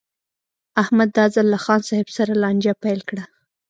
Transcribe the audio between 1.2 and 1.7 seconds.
ځل له